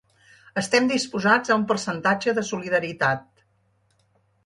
[0.61, 3.27] Estem disposats a un percentatge de solidaritat.